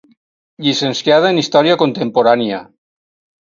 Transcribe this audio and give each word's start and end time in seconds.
Llicenciada 0.67 1.29
en 1.33 1.41
història 1.41 1.77
contemporània. 1.83 2.63